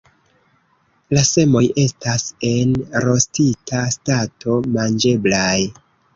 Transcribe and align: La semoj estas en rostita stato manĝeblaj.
La 1.17 1.21
semoj 1.31 1.61
estas 1.81 2.25
en 2.53 2.73
rostita 3.07 3.83
stato 3.99 4.59
manĝeblaj. 4.81 5.47